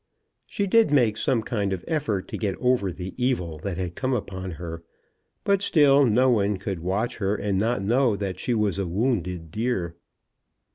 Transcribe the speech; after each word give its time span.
She 0.47 0.65
did 0.65 0.89
make 0.91 1.15
some 1.15 1.43
kind 1.43 1.71
of 1.71 1.85
effort 1.87 2.27
to 2.29 2.37
get 2.39 2.55
over 2.59 2.91
the 2.91 3.13
evil 3.23 3.59
that 3.59 3.77
had 3.77 3.93
come 3.93 4.13
upon 4.13 4.53
her; 4.53 4.81
but 5.43 5.61
still 5.61 6.07
no 6.07 6.27
one 6.27 6.57
could 6.57 6.79
watch 6.79 7.17
her 7.17 7.35
and 7.35 7.59
not 7.59 7.83
know 7.83 8.15
that 8.15 8.39
she 8.39 8.55
was 8.55 8.79
a 8.79 8.87
wounded 8.87 9.51
deer. 9.51 9.95